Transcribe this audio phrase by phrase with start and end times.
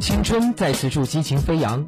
[0.00, 1.86] 青春在此处激情飞扬，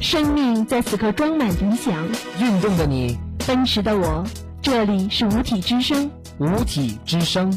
[0.00, 2.08] 生命在此刻装满理想。
[2.40, 4.24] 运动的你，奔驰的我，
[4.62, 6.10] 这里是五体之声。
[6.38, 7.52] 五体之声。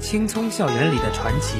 [0.00, 1.58] 青葱校园里的传奇，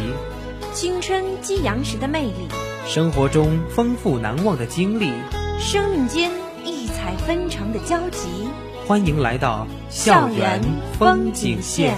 [0.72, 2.48] 青春激扬时的魅力，
[2.86, 5.12] 生活中丰富难忘的经历，
[5.58, 6.30] 生命间
[6.64, 8.45] 异彩纷呈的交集。
[8.86, 10.62] 欢迎来到校园
[10.96, 11.96] 风景线。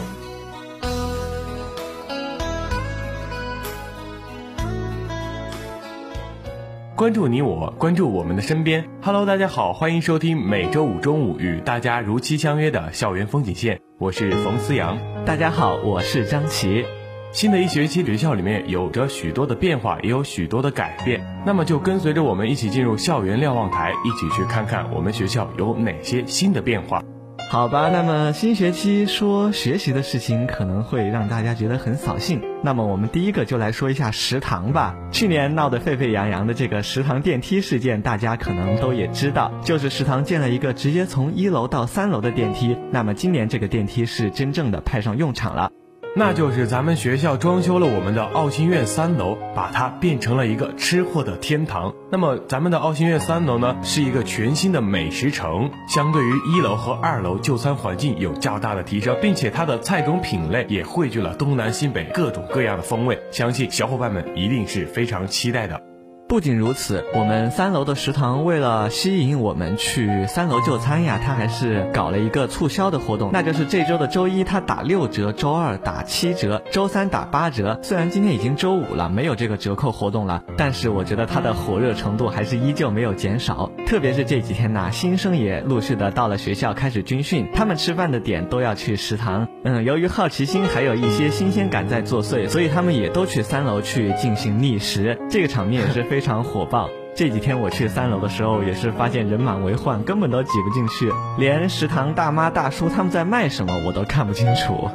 [6.96, 8.88] 关注你我，关注我们的身边。
[9.02, 13.82] Hello，大家好，欢迎收听每周五中午与大家如期相约的校园风景线。
[13.98, 14.98] 我是冯思阳。
[15.26, 16.86] 大家好，我是张琪。
[17.30, 21.24] 新的一学期，学校里面有着许多的变化，也有许多的改变。
[21.44, 27.02] 那么就跟随着我们一起进入校园瞭望台，一起去看看我们学校有哪些新的变化。
[27.50, 32.42] 好吧，那么新学期说学习的事情可能会让大家觉得很扫兴。
[32.62, 34.96] 那么我们第一个就来说一下食堂吧。
[35.12, 42.76] 去年闹得沸沸扬扬的这个食堂电梯事件，大家可能都也知道，就是食堂建了一个直接从一楼到三楼的电梯。
[42.90, 45.70] 那么今年这个电梯是真正的派上用场了。
[46.16, 51.94] 那就是咱们学校装修了我们的奥新苑三楼，把它变成了一个吃货的天堂。
[52.10, 65.87] 那么咱们的奥新苑三楼呢，是一个全新的美食城，相对于一楼和二楼，就餐环境有较大的提升，并且它的菜种品类也汇聚了东南西北各种各样的风味，相信小伙伴们一定是非常期待的。
[66.28, 77.80] 不仅如此，我们三楼的食堂为了吸引我们去三楼就餐呀，它还是搞了一个促销的活动，那就是这周的周一它打六折，周二打七折，周三打八折。
[77.82, 83.70] 虽然今天已经周五了，没有这个折扣活动了，但是我觉得它的火热程度还是依旧没有减少。
[83.86, 89.48] 特别是这几天呐，新生也陆续的到了学校开始军训，他们吃饭的点都要去食堂。
[89.64, 95.18] 嗯，由于好奇心还有一些新鲜感在作祟，所以他们也都去三楼去进行觅食。
[95.30, 96.17] 这个场面也是非。
[96.18, 96.90] 非常火爆。
[97.14, 104.90] 这几天我去三楼的时候，也是发现人满为患，根本都挤不进去，连食堂大妈大叔他们在卖什么我都看不清楚。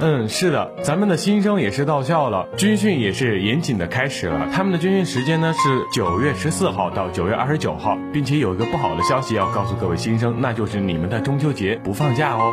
[0.00, 4.48] 嗯，是的，咱们的新生也是到校了，军训也是严谨的开始了。
[4.52, 12.52] 他们的军训时间呢是九月十四号到九月二十九号，并且有一个不好的消息要告诉各位新生，那就是你们的中秋节不放假哦。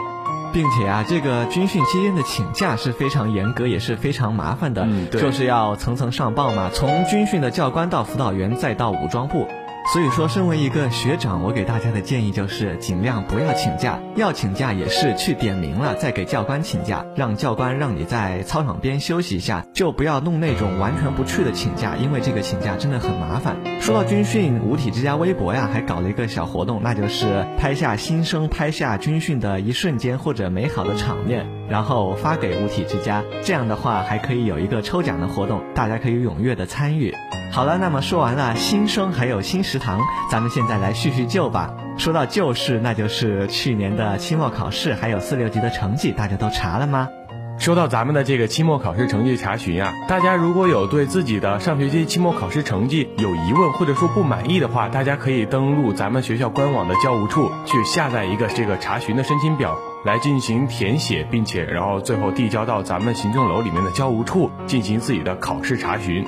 [0.53, 9.47] 并且啊，这个军训期间的请假是非常严格，也是非常麻烦的，嗯，就是要层层上报嘛，从军训的教官到辅导员，再到武装部。
[9.91, 13.99] 所以说，身为一个学长，我给大家的建议就是尽量不要请假。
[14.15, 23.57] 要请假也是去点名了，再给教官请假，让教官让你在操场边休息一下，就不要弄那种完全不去的请假，因为这个请假真的很麻烦。
[23.81, 33.21] 说到军训，五体之家微博呀还搞了一个小活动，那就是拍下新生拍下军训的一瞬间或者美好的场面，然后发给五体之家。
[33.43, 37.13] 这样的话还可以有一个抽奖的活动，大家可以踊跃的参与。
[37.51, 41.73] 好了，那么说完了新生还有新生食堂，咱们现在来叙叙旧吧。
[41.97, 47.09] 说到旧事，那就是去年的期末考试还有四六级的成绩，大家都查了吗？
[47.57, 59.75] 说到咱们的这个期末考试成绩查询啊，大家如果有对自己的上学期期末考试成绩有疑问或者说不满意的话，大家可以登录咱们学校官网的教务处去下载一个这个查询的申请表
[60.05, 66.23] 来进行填写，并且然后最后递交到咱们行政楼里面的教务处进行自己的考试查询。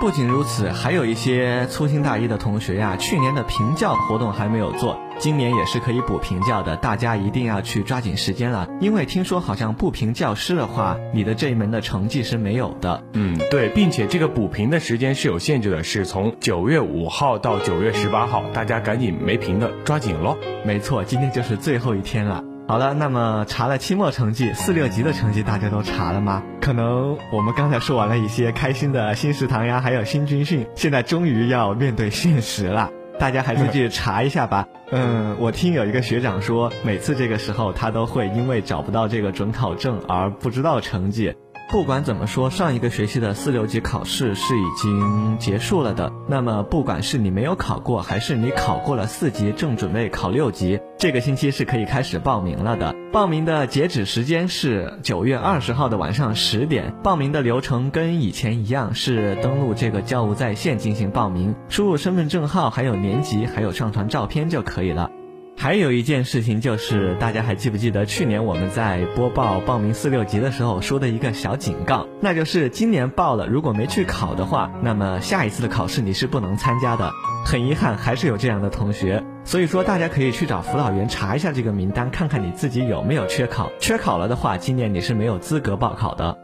[0.00, 6.76] 不仅如此，还有一些粗心大意的同学呀，去年的评教活动还没有做，今年也是可以补评教的。
[6.76, 13.02] 大家一定要去抓紧时间了，因为听说好像不评教师的话，你的这一门的成绩是没有的。
[13.14, 20.36] 嗯，对，并且这个补评的时间是有限制的，是从九月五号到九月十八号，大家赶紧没评的抓紧喽。
[20.64, 22.47] 没错，今天就是最后一天了。
[22.68, 26.42] 好了，那么查了期末成绩，四六级的成绩大家都查了吗？
[26.60, 34.68] 可能我们刚才说完了一些开心的新食堂呀，还有新军训，现在终于要面对现实了，大家还是去查一下吧。
[34.90, 41.34] 嗯，我听有一个学长说，每次这个时候他都会因为找不到这个准考证而不知道成绩。
[41.70, 46.10] 不管怎么说，上一个学期的四六级考试是已经结束了的。
[46.26, 52.96] 那么，不管是你没有考过，还是你考过了四级，正准备考六级，这个星期是可以开始报名了的。
[53.12, 56.94] 报名的截止时间是九月二十号的晚上十点。
[57.02, 65.10] 报名的流程跟以前一样，是登录这个教务在线进行报名，输入身份证号、还有年级、还有上传照片就可以了。
[65.60, 72.06] 还有一件事情就是，大家还记不记得去年我们在播报报名四六级的时候说的一个小警告？
[72.20, 77.10] 那就是今年报了，如果没去考的话，那么下一次的考试你是不能参加的。
[77.44, 79.24] 很遗憾，还是有这样的同学。
[79.42, 83.68] 所以说，大家可以去找辅导员查一下这个名单，看看你自己有没有缺考。
[83.80, 86.38] 缺考了的话，今年你是没有资格报考的。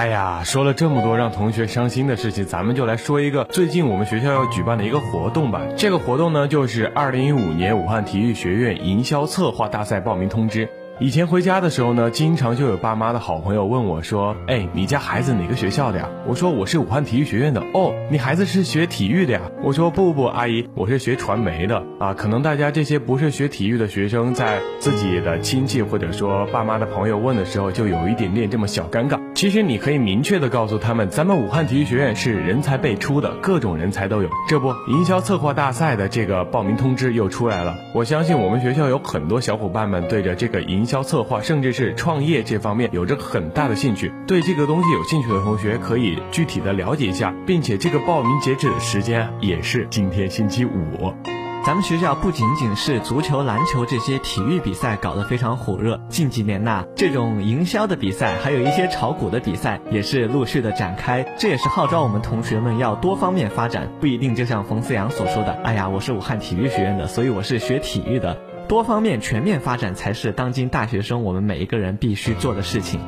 [0.00, 5.60] 哎呀，说了这么多让同学伤心的事情，咱们就来说一个最近我们学校要举办的一个活动吧。
[5.76, 10.70] 这个活动呢，就是二零一五年武汉体育学院营销策划大赛报名通知。
[11.00, 19.40] 以前回家的时候呢，经常就有爸妈的好朋友问我说：“哎，你家孩子哪个学校的呀？”我说：“我是武汉体育学院的。”哦，你孩子是学体育的呀？
[19.62, 29.18] 我说：“不不，阿姨，我是学传媒的。”啊，可能大家这些不是学体育的学生，在自己的亲戚或者说爸妈的朋友问的时候，就有一点点这么小尴尬。
[29.40, 34.28] 其实你可以明确的告诉他们，咱们武汉体育学院是人才辈出的，各种人才都有。
[34.46, 37.74] 这不，营销策划大赛的这个报名通知又出来了。
[37.94, 44.12] 我相信我们学校有很多小伙伴们对着这个营销策划，甚至是创业这方面有着很大的兴趣。
[44.26, 51.14] 对这个东西有兴趣的同学，可以具体的了解一下，并且这个报名截止的时间也是今天星期五。
[51.62, 61.22] 咱们学校不仅仅是足球、篮球这些体育比赛搞得非常火热，近几年呐，这种营销的比赛，还有一些炒股的比赛，也是陆续的展开。
[61.38, 68.38] 这也是号召我们同学们要多方面发展，不一定就像冯思阳所说的，哎呀，我是武汉体育学院的，所以我是学体育的。
[68.66, 73.00] 多方面全面发展才是当今大学生我们每一个人必须做的事情。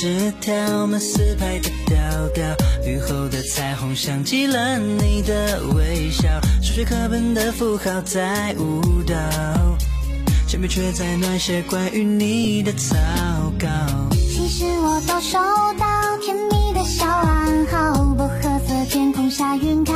[0.00, 1.98] 纸条，们四排的调
[2.32, 2.42] 调，
[2.86, 6.26] 雨后的彩虹像极了你的微笑，
[6.62, 9.14] 数学课本的符号在舞蹈，
[10.48, 12.96] 铅笔却在暖写关于你的草
[13.58, 13.68] 稿。
[14.12, 15.38] 其实我都收
[15.78, 19.92] 到甜蜜的小暗号，薄荷色天空下晕开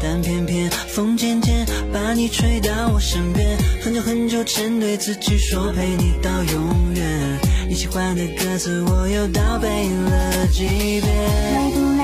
[0.00, 3.56] 但偏偏风渐渐把你吹到我身边。
[3.82, 7.38] 很久很久前对自己说陪你到永远。
[7.68, 12.01] 你喜欢的歌词我又倒背了几遍。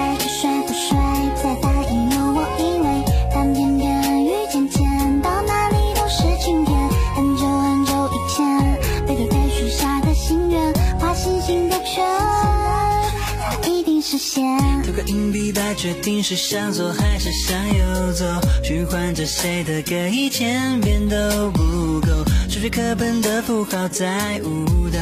[15.03, 15.09] 现。
[15.09, 18.25] 硬币把决定是向左还是向右走，
[18.63, 22.25] 循环着谁的歌一千遍都不够。
[22.49, 24.99] 数学课本的符号在舞蹈，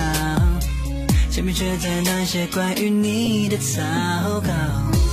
[1.30, 3.82] 铅笔却在那些关于你的草
[4.40, 4.50] 稿。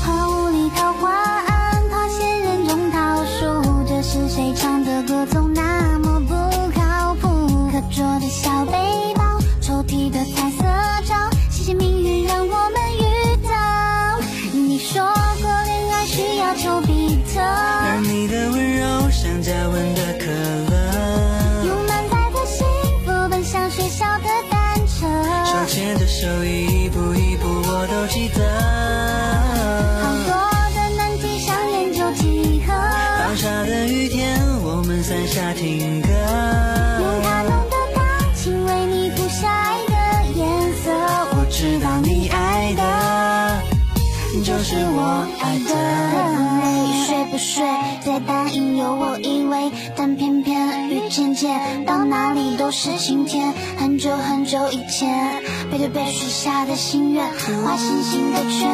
[0.01, 5.25] 和无厘桃花案，怕仙人中桃树，这是谁唱的歌？
[5.25, 6.33] 总那么不
[6.77, 7.27] 靠谱。
[7.71, 9.12] 课桌的小背
[52.73, 53.53] 是晴天。
[53.77, 57.23] 很久很久以前，背对背许下的心愿，
[57.63, 58.67] 画星星的圈。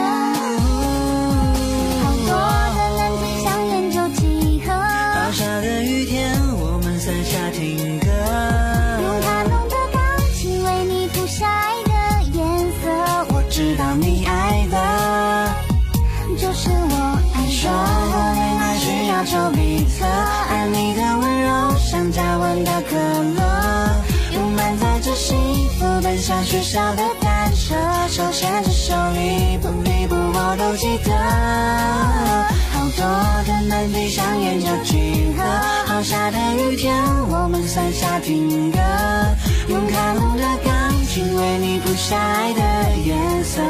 [2.02, 2.32] 好多
[2.78, 7.99] 的难题想研究几何，好傻的雨天，我们伞下听
[26.72, 27.74] 小的单车，
[28.10, 31.12] 手牵着手，一步一步我都记得。
[32.72, 33.02] 好多
[33.44, 35.44] 的难题，想研究几何。
[35.88, 36.94] 好下的雨天，
[37.28, 38.78] 我们伞下听歌。
[39.68, 42.62] 用卡农的钢琴为你谱下爱的
[43.04, 43.64] 颜色。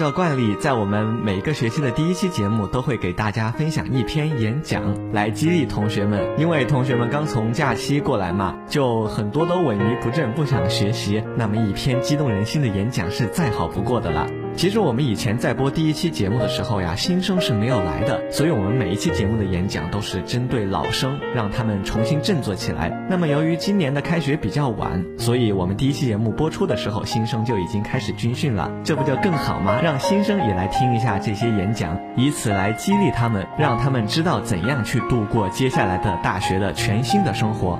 [0.00, 6.26] 照惯例，在我们每个学期的第一期节目，都会给大家分享一篇演讲，来激励同学们。
[6.38, 11.22] 因为同学们刚从假期过来嘛，就很多都萎靡不振，不想学习。
[11.36, 14.26] 那么一篇激动人心的演讲是再好不过的了。
[14.56, 22.90] 其实我们以前在播第一期节目的时候呀，新生是没有来的，所以我们每一期节目的演讲都是针对老生，让他们重新振作起来。
[23.08, 29.80] 那么由于今年的开学比较晚，所以我们第一期节目播出的时候，新生就已经开始军训了，这不就更好吗？
[29.82, 37.78] 让新生也来听一下这些演讲，以此来激励他们，让他们知道怎样去度过接下来的大学的全新的生活。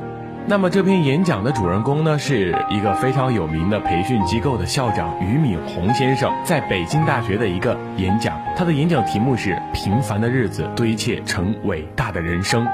[0.51, 8.37] 那么这篇演讲的主人公呢，是一个非常有名的培训机构的校长俞敏洪先生，在北京大学的一个演讲。
[8.57, 12.65] 他的演讲题目是《平凡的日子堆砌成伟大的人生》。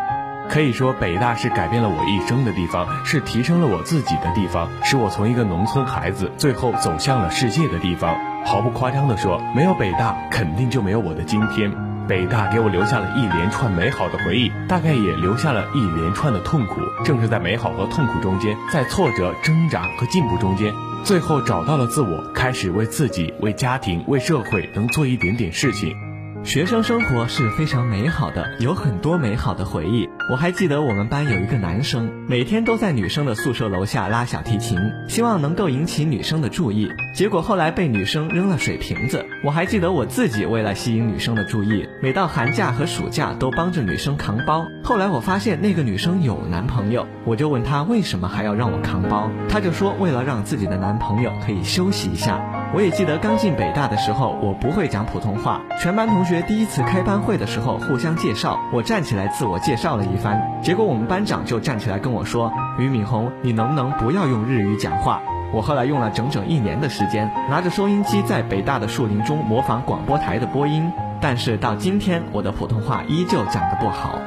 [0.49, 8.17] 可以说，北大是改变了我一生的地方，是提升了我自己的地方，使我从一个农村孩子最后走向了世界的地方。
[8.47, 11.71] 毫不夸张地说，没有北大，肯定就没有我的今天。
[12.09, 16.81] 北大给我留下了一连串美好的回忆，大概也留下了一连串的痛苦。
[17.05, 20.73] 正是在美好和痛苦中间，在挫折、挣扎和进步中间，
[21.05, 26.06] 最后找到了自我，开始为自己、为家庭、为社会能做一点点事情。
[26.47, 30.09] 学生生活是非常美好的，有很多美好的回忆。
[30.31, 36.89] 我还记得我们班有一个男生，每天都在女生的宿舍楼下拉小提琴，希望能够引起女生的注意。
[37.13, 39.27] 结果后来被女生扔了水瓶子。
[39.43, 44.69] 我还记得我自己为了吸引女生的注意，每到寒假和暑假都帮着女生扛包。
[44.85, 52.41] 后来我发现那个女生有男朋友，我就问她为什么还要让我扛包，她就说为了让自己的男朋友可以休息一下。
[52.77, 65.23] 我也记得刚进北大的时候，我不会讲普通话，全班同学第一次开班会的时候互相介绍，我站起来自我介绍了一番，结果我们班长就站起来跟我说：“俞敏洪，你能不能不要用日语讲话？”
[65.55, 74.19] 我后来用了整整一年的时间，拿着收音机在北大的树林中模仿广播台的播音，但是到今天我的普通话依旧讲得不好。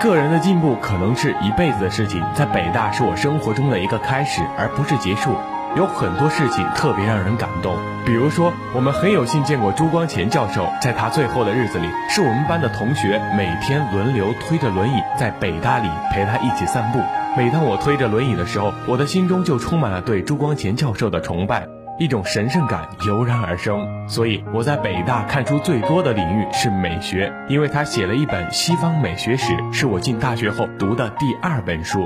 [0.00, 5.32] 个人的进步可能是一辈子的事情，在北大是我生活中的一个开始，而不是结束。
[5.78, 16.98] 有很多事情特别让人感动，比如说，我们很有幸见过朱光潜教授，在他最后的日子里，是我们班的同学每天轮流推着轮椅在北大里陪他一起散步。
[17.36, 21.68] 每当我推着轮椅的时候，我的心中就充满了对朱光潜教授的崇拜，
[22.00, 24.08] 一种神圣感油然而生。
[24.08, 32.04] 所以我在北大看出最多的领域是美学，因为他写了一本《西方美学史》，是我进大学后读的第二本书。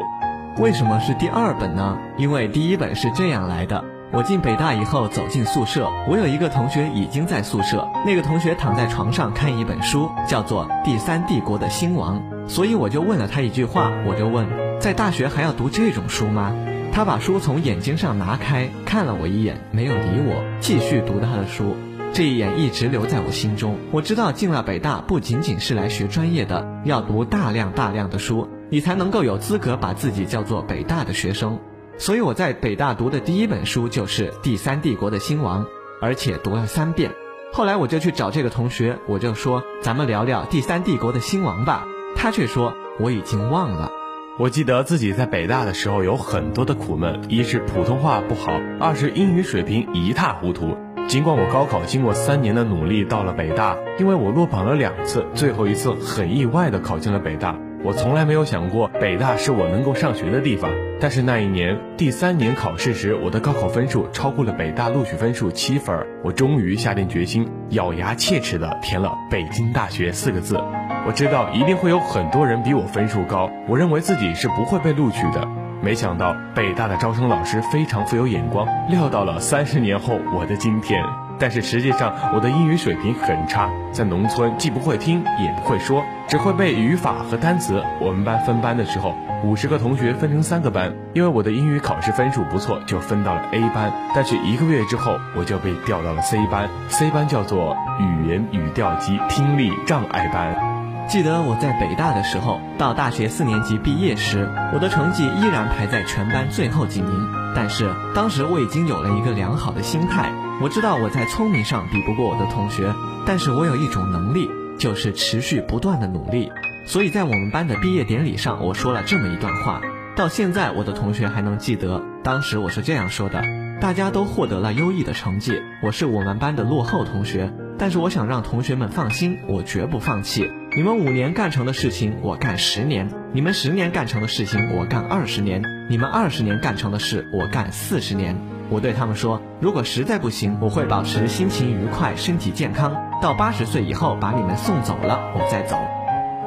[0.58, 1.96] 为什么是第二本呢？
[2.18, 3.82] 因为第一本是这样来的。
[4.12, 7.88] 我进北大以后走进宿舍，我有一个同学已经在宿舍。
[8.04, 12.22] 那个同学躺在床上看一本书，叫做《第三帝国的兴亡》。
[12.48, 14.46] 所以我就问了他一句话，我就问：
[14.78, 16.52] 在大学还要读这种书吗？
[16.92, 21.74] 他把书从眼睛上拿开，看了我一眼，没有理我，继续读他的书。
[22.12, 23.78] 这一眼一直留在我心中。
[23.90, 28.46] 我知道进了北大不仅仅是来学专业的，要读大量大量的书。
[28.72, 31.58] 你才能够有资格把自己叫做北大的学生，
[31.98, 35.62] 所以我在北大读的第一本书就是《第三帝国的兴亡》，
[36.00, 37.10] 而且读了三遍。
[37.52, 41.86] 后来我就去找这个同学，我就说咱们聊聊第三帝国的兴亡吧。
[42.16, 43.92] 他却说我已经忘了。
[44.38, 50.78] 我记得自己在北大的时候有很多的苦闷，一是普通话不好，二是英语水平一塌糊涂。
[51.08, 57.54] 尽管我高考经过三年的努力到了北大，因为我落榜了两次，最后一次很意外的考进了北大。
[57.84, 60.70] 我从来没有想过北大是我能够上学的地方，
[61.00, 70.56] 但是那一年第三年考试时，我的高考分数超过了北大录取分数七分，我终于下定决心，咬牙切齿的填了北京大学四个字。
[71.04, 75.61] 我知道一定会有很多人比我分数高，我认为自己是不会被录取的。
[75.82, 81.02] 没想到北大的招生老师非常富有眼光，料到了三十年后我的今天。
[81.40, 87.82] 但是实际上，我的英语水平很差，在农村既不会听也不会说，只会背语法和单词。
[88.00, 93.92] 我们班分班的时候，五十个同学分成三个班，因为我的英语考试分数不错，就分到了 A 班。
[94.14, 100.71] 但是一个月之后，我就被调到了 C 班，C 班叫做语言语调及听力障碍班。
[101.12, 107.28] 记得我在北大的时候，到大学四年级毕业时，我的成绩依然排在全班最后几名。
[107.54, 112.94] 但是当时我已经有了一个良好的心态，我知道我在聪明上比不过我的同学，
[113.26, 116.50] 但是我有一种能力，就是持续不断的努力。
[116.86, 119.82] 所以在我们班的毕业典礼上，我说了这么一段话，
[120.16, 122.02] 到现在我的同学还能记得。
[122.24, 123.44] 当时我是这样说的：
[123.82, 130.50] 大家都获得了优异的成绩，我是我们班的落后同学，但是我想让同学们放心，我绝不放弃。
[130.74, 135.60] 你们五年干成的事情，我干十年；你们十年干成的事情，我干二十年；
[135.90, 138.34] 你们二十年干成的事，我干四十年。
[138.70, 145.76] 我对他们说，如果实在不行，我会保持心情愉快、身体健康，到八十岁以后把你们送走了，我再走。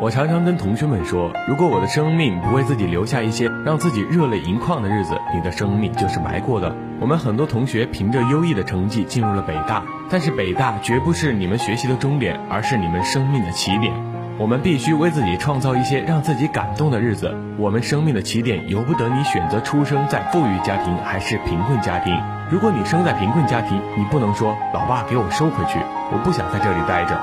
[0.01, 6.75] 我常常跟同学们说，如果我的生命不为自己留下一些让自己热泪盈眶的日子，你的生命就是白过的。
[6.99, 13.93] 我们很多同学凭着优异的成绩进入了北大，但是北大绝不是你们学习的终点，而是你们生命的起点。
[14.37, 17.33] 我们必须为自己创造一些让自己感动的日子。
[17.57, 22.13] 我们生命的起点由不得你选择出生在富裕家庭还是贫困家庭。
[22.51, 25.79] 如果你生在贫困家庭，你不能说“老爸，给我收回去，
[26.11, 27.19] 我不想在这里待着”。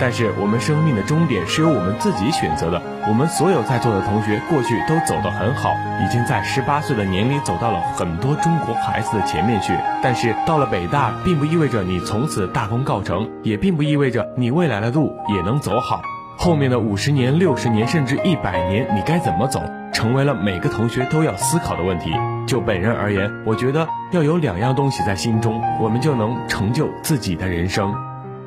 [0.00, 2.82] 但是我们生命的终点是由我们自己选择的。
[3.06, 5.70] 我们所有在座的同学过去都走得很好，
[6.02, 9.78] 已经在十八岁的年龄走到了很多中国孩子的前面去。
[10.02, 16.00] 但是到了北大，并不意味着你从此大功告成，也并不意味着你未来的路也能走好。
[16.36, 19.62] 后面的五十年、六十年，甚至一百年，你该怎么走，
[19.92, 22.12] 成为了每个同学都要思考的问题。
[22.46, 27.94] 就本人而言，我觉得要有两样东西在心中，我们就能成就自己的人生。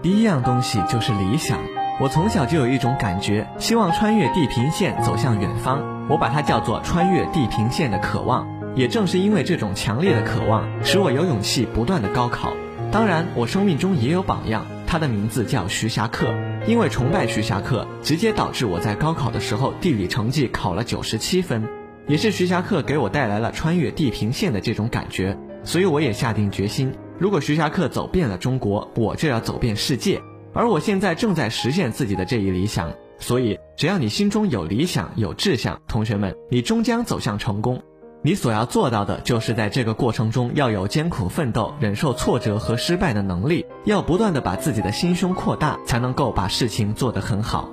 [0.02, 1.58] 第一样东西就是理想。
[2.00, 5.82] 我从小就有一种感觉，希望穿越地平线走向远方。
[6.10, 8.48] 我把它叫做穿越地平线的渴望。
[8.76, 12.54] 也正是因为这种强烈的渴望，使我有勇气不断的高考。
[12.92, 14.68] 当然，我生命中也有榜样。
[14.88, 16.34] 他的名字叫徐霞客，
[16.66, 21.68] 因为崇拜徐霞客，直接导致我在高考的时候地理成绩考了九十七分。
[22.08, 30.22] 也是徐霞客给我带来了穿越地平线的这种感觉，所以我也下定决心，如果徐霞客走遍了中国，我就要走遍世界。
[30.54, 37.84] 而我现在正在实现自己的这一理想，所以只要你心中有理想、有志向，同学们，你终将走向成功。
[38.28, 47.70] 你所要做到的，就是在这个过程中要有艰苦奋斗、忍受挫折和失败的能力，要不断的把自己的心胸扩大，才能够把事情做得很好。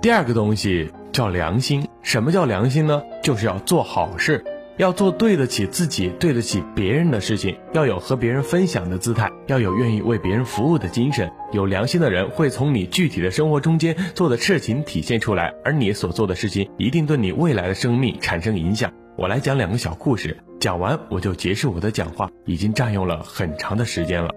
[0.00, 1.86] 第二个东西叫良心。
[2.00, 3.02] 什么叫良心呢？
[3.22, 4.42] 就是要做好事，
[4.78, 11.30] 要做对得起自己、对得起别人的事情，要有和别人分享的姿态，要有愿意为别人服务的精神。
[11.52, 18.90] 有良心的人会从你具体的生活中间做的事情体现出来，而你所做的事情一定对你未来的生命产生影响。
[19.18, 24.30] 我来讲两个小故事，讲完我就结束我的讲话，已经占用了很长的时间了。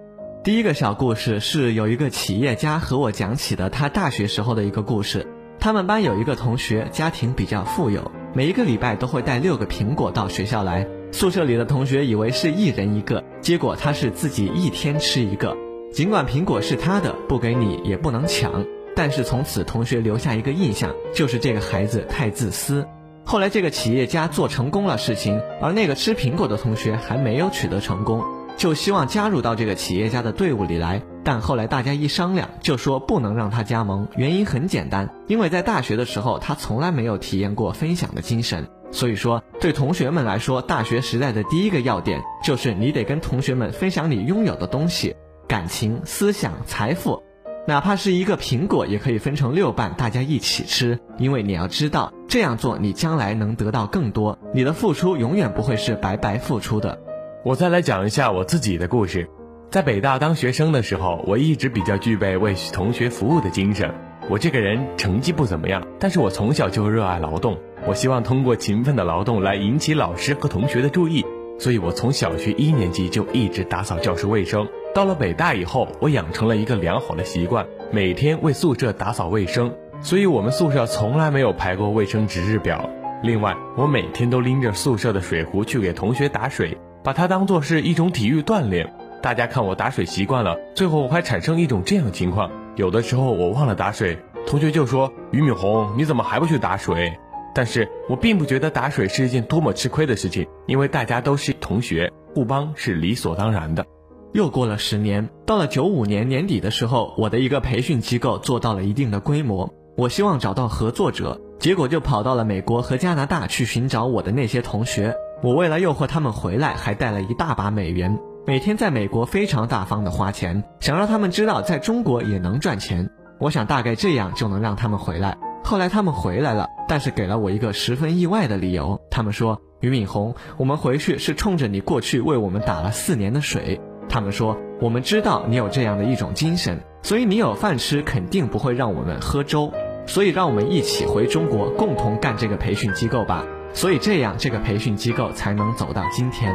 [0.43, 5.27] 第一个小故事是有一个企业家和我讲起的他大学时候的一个故事。
[5.59, 10.87] 他们班有一个同学家庭比较富有，每一个礼拜都会带六个苹果到学校来。
[11.11, 15.55] 宿舍里的同学以为是一人一个，结果他是自己一天吃一个。
[15.93, 18.65] 尽管苹果是他的，不给你也不能抢，
[18.95, 22.83] 但是从此同学留下一个印象，就是这个孩子太自私。
[23.23, 28.23] 后来这个企业家做成功了事情，而那个吃苹果的同学还没有取得成功，
[28.57, 31.01] 就希望加入到这个企业家的队伍里来。
[31.23, 34.07] 但后来大家一商量，就说不能让他加盟。
[34.15, 38.67] 原因很简单，因为在大学的时候他从来没有体验过分享的精神。
[38.91, 45.15] 所以说，对同学们来说，大学时代的第一个要点就是你得跟同学们分享你拥有的东西，
[45.47, 47.23] 感情、思想、财富。
[47.67, 50.99] 哪怕是一个苹果，也可以分成六瓣，大家一起吃。
[51.19, 56.99] 因为你要知道，这样做你将来能得到更多，你的付出永远不会是白白付出的。
[57.45, 59.29] 我再来讲一下我自己的故事。
[59.69, 63.93] 在北大当学生的时候，我一直比较具备为同学服务的精神。
[64.27, 67.57] 我这个人成绩不怎么样，但是我从小就热爱劳动。
[67.87, 71.25] 我希望通过勤奋的劳动来引起老师和同学的注意，
[71.57, 74.67] 所以我从小学一年级就一直打扫教室卫生。
[74.93, 79.73] 到了北大以后，我养成了一个良好的习惯，每天为宿舍打扫卫生。
[80.01, 82.89] 所以，我们宿舍从来没有排过卫生值日表。
[83.23, 88.93] 另外，我每天都拎着宿舍的水壶去给同学打水，把它当做是一种体育锻炼。
[89.21, 97.13] 大家看我打水习惯了，最后我还产生一种这样的情况：有的时候我忘了打水，同学就说：“俞敏洪，你怎么还不去打水？”
[97.55, 103.85] 但是我并不觉得打水是一件多么吃亏的事情，因为大家都是同学，互帮是理所当然的。
[104.33, 115.13] 又过了十年，到了九五年年底的时候，我的一个培训机构做到了一定的规模，我希望找到合作者，结果就跑到了美国和加拿大去寻找我的那些同学。
[115.43, 118.17] 我为了诱惑他们回来，还带了一大把美元，
[118.47, 123.09] 每天在美国非常大方的花钱，想让他们知道在中国也能赚钱。
[123.37, 125.37] 我想大概这样就能让他们回来。
[125.63, 129.01] 后来他们回来了，但是给了我一个十分意外的理由。
[129.09, 133.81] 他们说：“俞敏洪，我们回去是冲着你过去为我们打了四年的水。”
[134.11, 139.71] 他们说：“我们知道你有这样的一种精神，所以你有饭吃，肯定不会让我们喝粥。
[140.05, 143.45] 所以让我们一起回中国，共同干这个培训机构吧。
[143.71, 146.53] 所以这样，这个培训机构才能走到今天。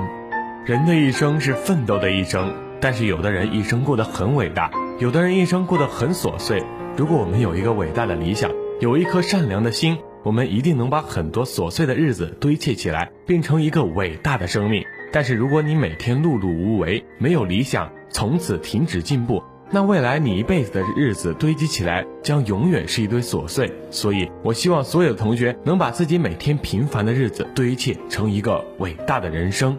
[0.66, 6.62] 人的一生是奋斗的一生，但是有的人一生过得很伟大，有的人一生过得很琐碎。
[6.94, 14.84] 如果我们有一个伟大的理想，有一颗善良的心，我们一定能把很多琐碎的日子堆砌起来，变成一个伟大的生命。
[15.16, 23.72] 但是如果你每天碌碌无为，没有理想，从此停止进步，那未来你一辈子的日子堆积起来，将永远是一堆琐碎。
[23.90, 29.78] 所以，我希望所有的同学能把自己每天平凡的日子堆砌成一个伟大的人生。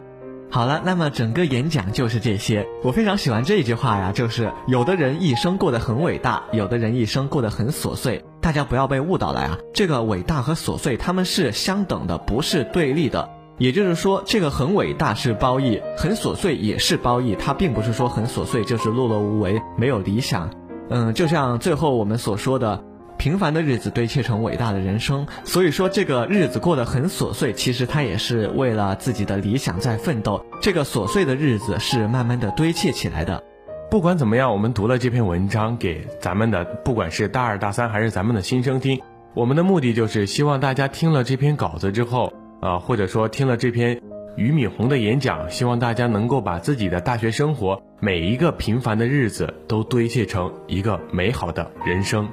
[0.49, 2.65] 好了，那么整个演讲就是这些。
[2.83, 8.25] 我非常喜欢这一句话呀，就是有的人一生过得很伟大，有的人一生过得很琐碎。
[8.41, 13.36] 大家不要被误导了呀，这个伟大和琐碎他们是相等的，不是对立的。
[13.57, 17.35] 也就是说，这个很伟大是褒义，很琐碎也是褒义。
[17.35, 20.49] 它并不是说很琐碎就是碌碌无为，没有理想。
[20.89, 22.83] 嗯，就像最后我们所说的。
[23.17, 30.45] 平凡的日子堆砌成伟大的人生，所以说这个日子过得很琐碎，其实他也是为了自己的理想在奋斗。
[30.61, 33.43] 这个琐碎的日子是慢慢的堆砌起来的。
[33.89, 39.01] 不管怎么样，我们读了这篇文章给咱们的，不管是大二大三还是咱们的新生听，
[39.33, 44.01] 我们的目的就是希望大家听了这篇稿子之后，啊，或者说听了这篇
[44.35, 52.27] 俞敏洪的演讲，希望大家能够把自己的大学生活每一个平凡的日子都堆砌成一个美好的人生。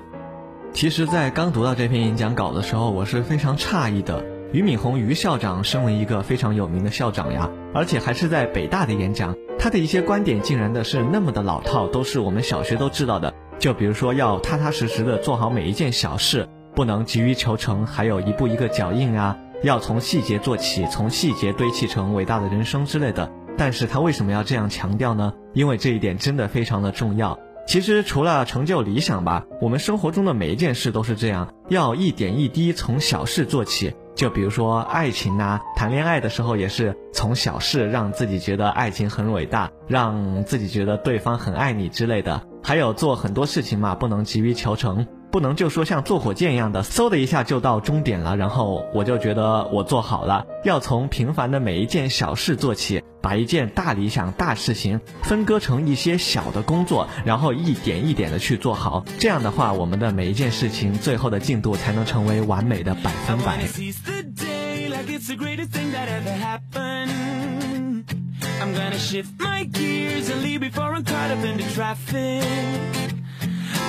[0.72, 4.24] 其实，在刚读到这篇演讲稿的时候，我是非常诧异的。
[4.52, 13.34] 俞敏洪俞校长身为一个非常有名的校长呀，而且还是在北大的演讲，他的一些观点竟然的是那么的老套，都是我们小学都知道的。
[13.58, 23.32] 就比如说，要踏踏实实的做好每一件小事，不能急于求成，还有一步一个脚印啊，要从细节做起，从细节堆砌成伟大的人生之类的。
[23.56, 25.32] 但是他为什么要这样强调呢？
[25.54, 27.38] 因为这一点真的非常的重要。
[27.66, 33.94] 其实除了成就理想吧，我们生活中的每一件事都是这样，要一点一滴从小事做起。
[34.14, 42.42] 就比如说爱情呐，谈恋爱的时候也是从小事让自己觉得爱情很伟大，让自己觉得对方很爱你之类的。
[42.62, 45.06] 还有做很多事情嘛，不能急于求成。
[45.34, 50.46] 不能就说像坐火箭一样的，嗖的一下就到终点了，然后我就觉得我做好了。
[50.62, 59.04] 要从平凡的每一件小事做起，把一件大理想、大事情分割成一些小的工作，然后一点一点的去做好。
[59.18, 63.58] 这样的话，我们的每一件事情最后的进度才能成为完美的百分百。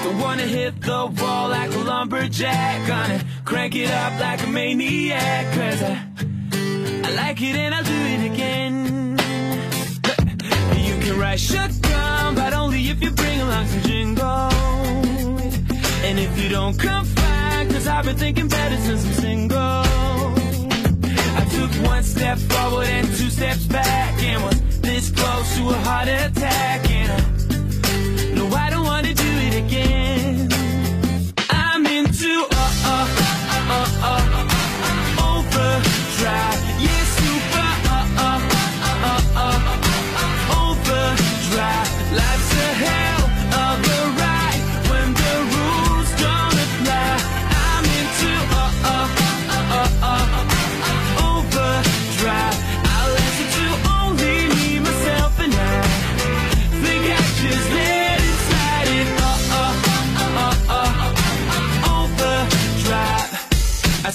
[0.06, 2.88] Don't wanna hit the wall like a lumberjack.
[2.88, 5.98] Gonna crank it up like a maniac Cause I,
[7.08, 9.18] I like it and I'll do it again.
[10.78, 14.52] You can write ride shotgun But only if you bring along some jingle
[16.06, 19.58] And if you don't come fine Cause I've been thinking better since I'm single.
[21.40, 25.78] I took one step forward and two steps back And was this close to a
[25.88, 27.35] heart attack And I,
[29.86, 30.15] again.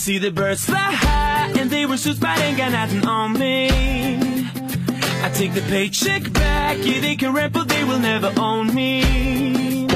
[0.00, 3.68] See the birds fly high and they were so spot ain't got nothing on me.
[5.22, 9.86] I take the paycheck back, yeah they can rap but they will never own me.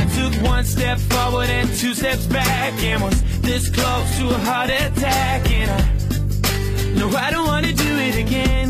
[0.00, 4.38] I took one step forward and two steps back and was this close to a
[4.46, 8.61] heart attack and I no I don't wanna do it again.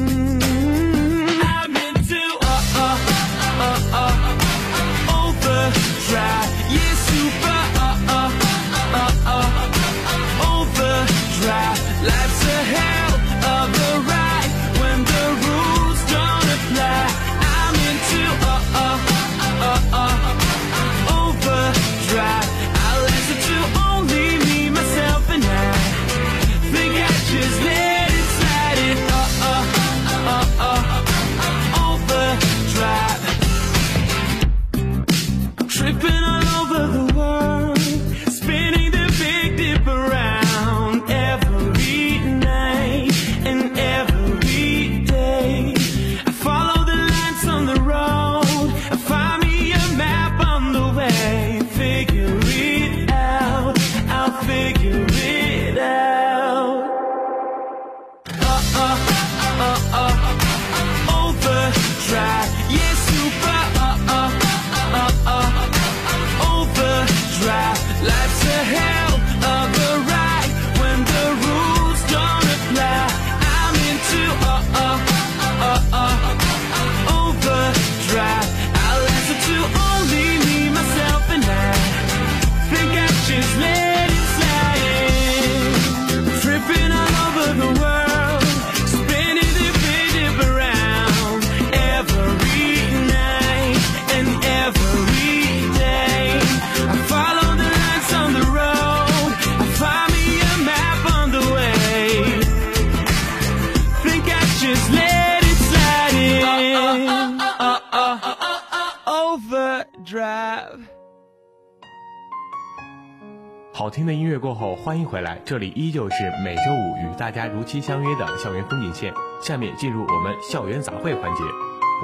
[113.83, 119.13] 好听的音乐过后，欢迎回来，这里依旧是每周五与大家如期相约的校园风景线。
[119.41, 121.43] 下面进入我们校园杂烩环节。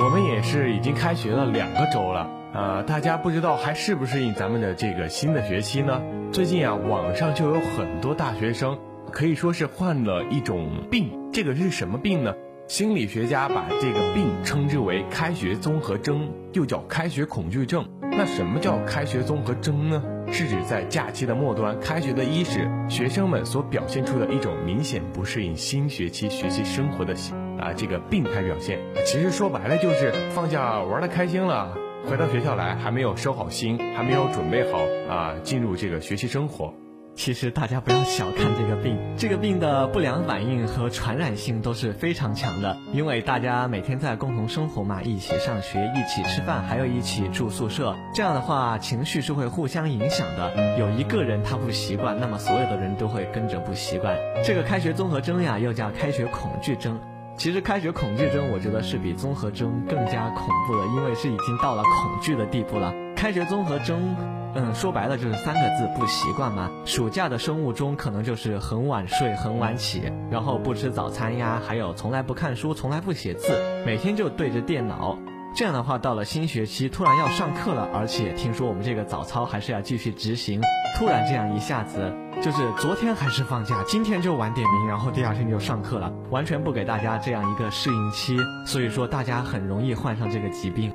[0.02, 6.02] 我们也是已经开学了两个周了，呃，大家不知道还适不适应咱们的这个新的学期呢？
[6.32, 8.76] 最近啊，网上就有很多大学生
[9.12, 12.34] 可以说是患了一种病，这个是什么病呢？
[12.66, 17.88] 心理学家把这个病称之为开学综合征，又叫开学恐惧症。
[18.02, 20.02] 那什么叫开学综合征呢？
[20.30, 27.14] 是指在假期的末端，开学的伊始，学生们所表现出的一种明显不适应新学期学习生活的
[27.58, 28.78] 啊这个病态表现。
[29.04, 31.76] 其实说白了就是放假玩的开心了，
[32.08, 36.72] 回到学校来还没有收好心，还没有准备好啊进入这个学习生活。
[37.18, 42.76] 其实大家不要小看这个病，这个病的不良反应和传染性都是非常强的。
[42.92, 50.78] 因为大家每天在共同生活嘛，一起上学，一起吃饭，还有一起住宿舍，这样的话情绪是会互相影响的。
[50.78, 54.16] 有一个人他不习惯，那么所有的人都会跟着不习惯。
[54.44, 57.00] 这个开学综合征呀，又叫开学恐惧症。
[57.38, 62.92] 其实开学恐惧症，我觉得是比综合征更加恐怖的，因为是已经到了恐惧的地步了。
[63.14, 64.16] 开学综合征。
[64.54, 66.68] 嗯，说白了就是三个字，不习惯嘛。
[66.84, 73.52] 暑假的生物钟可能就是很晚睡、很晚起，然后不吃早餐呀，还有从来不看书、从来不写字，
[73.86, 75.16] 每天就对着电脑。
[75.54, 80.60] 这样的话，到了新学期突然要上课了，而且听说我们这个早操还是要继续执行，
[80.98, 90.92] 突然这样一下子，就是昨天还是放假，今天就晚点名，然后第二天就上课了，完全不给大家这样一个适应期，所以说大家很容易患上这个疾病。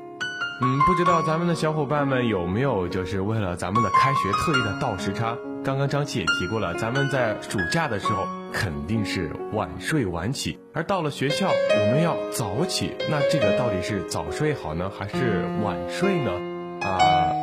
[0.61, 5.35] 嗯，不知道咱们的小伙伴们有没有就是为了咱们的开学特意的倒时差？
[5.63, 12.95] 刚刚张琪也提过了，咱们在暑假的时候肯定是晚睡晚起，而到了学校我们要早起。
[13.09, 16.52] 那这个到底是早睡好呢，还是晚睡呢？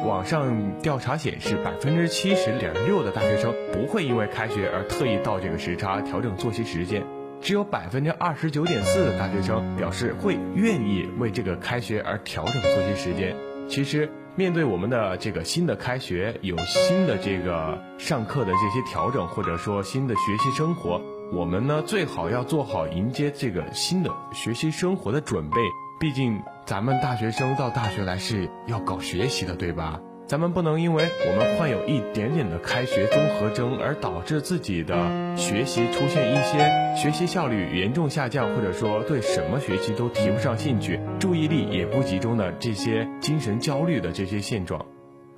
[0.05, 7.03] 网上调查显示，百分之七十点六的大学生不会因为开学而特意倒这个时差调整作息时间。
[7.43, 13.35] 只有百分之二十九点四的大学生表示会愿意为这个开学而调整作息时间。
[13.69, 21.01] 其实，面对我们的这个新的开学，有新的这个上课的这些调整，或者说新的学习生活，
[21.33, 25.57] 我们呢最好要做好迎接这个新的学习生活的准备。
[26.01, 30.01] 毕竟，咱们大学生到大学来是要搞学习的，对吧？
[30.27, 34.97] 咱们不能因为我们患有一点点的开学综合征，而导致自己的
[35.37, 44.87] 学习出现一些学习效率严重下降，或者说对什么学习都提不上兴趣，注意力也不集中的这些精神焦虑的这些现状。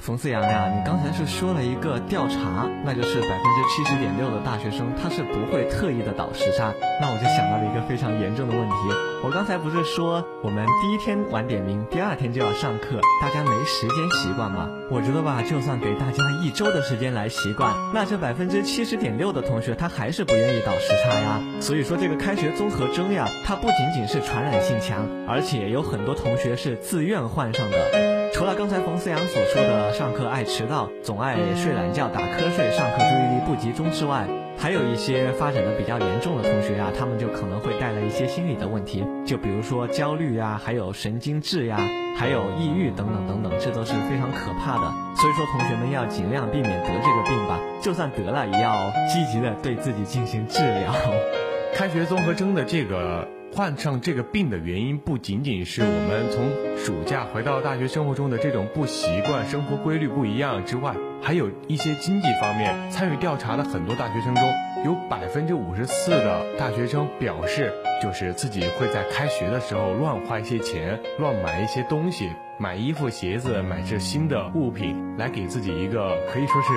[0.03, 8.75] 冯思阳呀，你刚才是说了一个调查，那就是百分之七十点六的大学生他是不会特意的倒时差，那我就想到了一个非常严重的问题。
[9.23, 14.69] 我刚才不是说我们第一天晚点名，第二天就要上课，大家没时间习惯吗？
[14.91, 21.41] 我觉得吧，就算给大家一周的时间来习惯，那这百分之七十点六的同学他还是不愿意倒时差呀。
[21.61, 28.12] 所以说这个开学综合征呀，它不仅仅是传染性强，而且有很多同学是自愿患上的。
[28.43, 34.27] 除了刚才冯思阳所说的上课爱迟到、总爱睡懒觉、打瞌睡、上课注意力不集中之外，
[34.59, 41.79] 还有一些发展的比较严重的同学啊，他们就可能会带来一些心理的问题，就比如说焦虑呀，还有神经质呀，
[42.19, 44.93] 还有抑郁等等等等，这都是非常可怕的。
[45.15, 48.75] 所以说，同学们要尽量避免得这个病吧，就算得了，也要
[49.07, 50.93] 积极的对自己进行治疗。
[51.77, 53.29] 开学综合征的这个。
[53.55, 62.91] 患上这个病的原因不仅仅是我们从暑假回到大学生活中的这种不习惯、生活规律不一样之外，还有一些经济方面。
[62.91, 64.43] 参与调查的很多大学生中，
[64.87, 67.71] 有百分之五十四的大学生表示，
[68.03, 76.69] 就是自己会在开学的时候乱花一些钱，乱买一些东西，买衣服、鞋子，买这新的物品，来给自己一个可以说是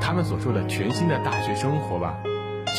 [0.00, 2.16] 他们所说的全新的大学生活吧。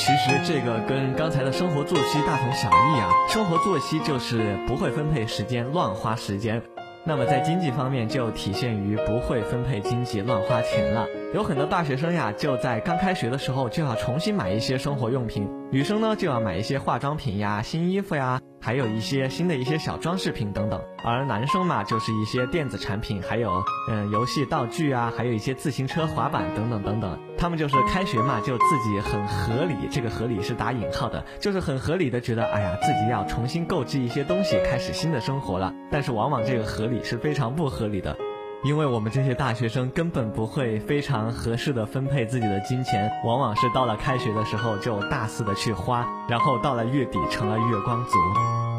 [0.05, 6.61] 其实这个跟刚才的生活作息大同小异啊，生活作息就是不会分配时间，乱花时间。
[7.03, 11.07] 那么在经济方面就体现于不会分配经济，乱花钱了。
[11.33, 18.39] 有很多大学生呀，就在刚开学的时候就要重新买一些生活用品，女生呢就要买一些化妆品呀、新衣服呀。
[18.65, 27.19] 还有一些新的一些小装饰品等等，而男生嘛，就是一些电子产品，还有嗯游戏道具啊，还有一些自行车、滑板等等等等。
[27.37, 35.71] 他们就是开学嘛，就自己很合理，这个合理是打引号的，就是很合理的觉得，哎呀，自己要重新购置一些东西，开始新的生活了。
[35.91, 38.17] 但是往往这个合理是非常不合理的。
[38.63, 48.17] 因为我们这些大学生根本不会非常合适的分配自己的金钱，往往是到了开学的时候就大肆的去花，然后到了月底成了月光族。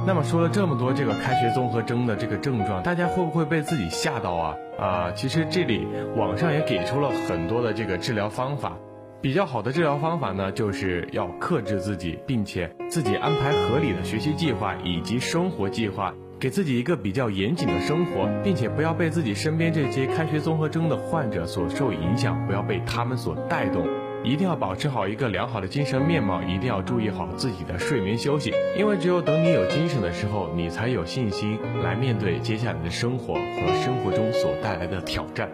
[0.07, 4.57] 那么说了这么多这个开学综合征的这个症状，大家会不会被自己吓到啊？
[4.79, 5.87] 啊，其实这里
[6.17, 8.77] 网上也给出了很多的这个治疗方法。
[9.23, 23.87] 比较好的治疗方法呢，就是要克制自己，并且自己安排合理的学习计划以及生活计划，给自己一个比较严谨的生活，并且不要被自己身边这些开学综合征的患者所受影响，不要被他们所带动。
[24.25, 35.49] 一定要保持好一个良好的精神面貌，一定要注意好自己的睡眠休息，因为只有等你有精神的时候，你才有信心来面对接下来的生活和生活中所带来的挑战。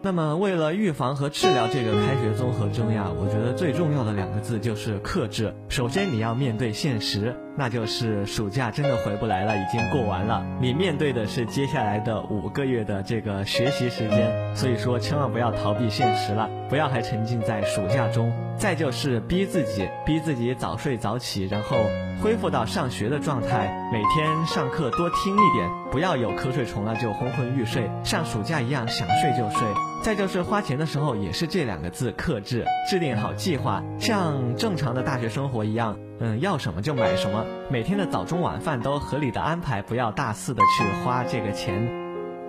[0.00, 5.54] 那么，为了预防和治疗这个开学综合征呀，我觉得最重要的两个字就是克制。
[5.68, 7.36] 首先，你要面对现实。
[7.56, 10.44] 那就是暑假真的回不来了，已经过完了。
[10.60, 18.32] 你面对的是接下来的五个月的这个学习时间，所以说千万不要逃避现实了，不要还沉浸在暑假中。
[18.56, 21.76] 再就是逼自己，逼自己早睡早起，然后
[22.22, 29.66] 恢复到上学的状态，每天上课多听一点，不要有瞌睡虫了就昏昏欲睡，像暑假一样想睡就睡。
[30.02, 35.96] 再就是花钱的时候也是这两个字克制，制定好计划，像正常的大学生活一样。
[36.20, 41.90] 嗯，要什么就买什么，每天的早中晚饭都合理的安排，不要大肆的去花这个钱，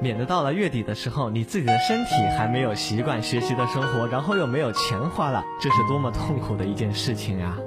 [0.02, 7.58] 免得到了月底的时候，你自己的身体还没有习惯学习的生活，然后又没有钱花了，这是多么痛苦的一件事情啊！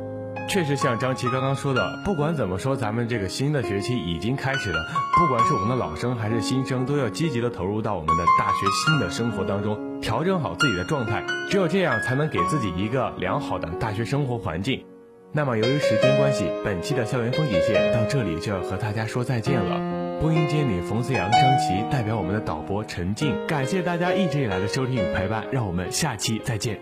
[0.48, 4.78] 确实像张琪刚刚说的，不管怎么说，咱们这个新的学期已经开始了，
[5.18, 14.82] 不管是我们的老生还是新生，都要积极的投入到我们的大学新的生活当中，调整好自己的状态，只有这样才能给自己一个良好的大学生活环境。
[15.31, 19.79] 那么，由于时间关系，本期的校园风景线到这里就要和大家说再见了。
[20.21, 26.81] 播音间里，冯思阳、张琪代表我们的导播陈静，感谢大家一直以来的收听与陪伴，让我们下期再见。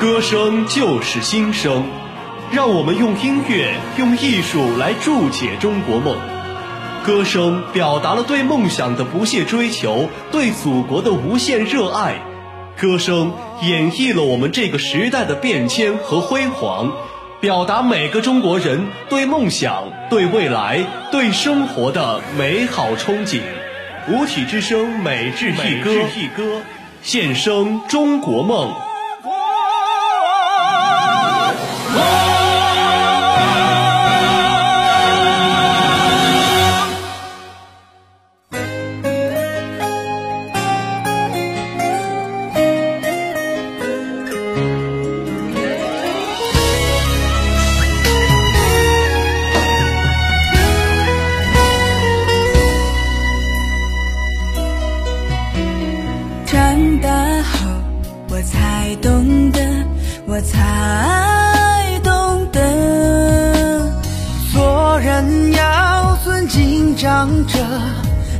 [0.00, 1.84] 歌声就是新生，
[2.50, 6.31] 让我们用音乐、用艺术来铸解中国梦。
[7.04, 12.14] 歌声表达了对梦想的不懈追求，对祖国的无限热爱。
[12.78, 16.92] 歌声演绎了我们这个时代的变迁和辉煌，
[17.40, 23.40] 表达每个中国人对梦想、对未来、对生活的美好憧憬。
[24.08, 26.62] 五体之声，美日一歌，
[27.02, 28.72] 献声中国梦。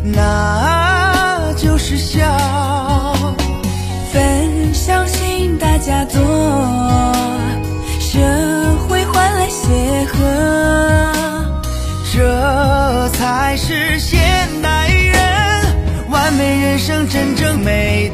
[0.04, 2.20] 那就是笑。
[4.12, 6.20] 分享心大家做，
[7.98, 8.18] 社
[8.86, 11.52] 会换来协和，
[12.12, 14.20] 这才是现
[14.62, 18.11] 代人完美人生真正美。